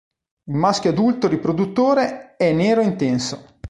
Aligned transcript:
Il 0.45 0.55
maschio 0.55 0.89
adulto 0.89 1.27
riproduttore 1.27 2.35
è 2.35 2.51
nero 2.53 2.81
intenso. 2.81 3.45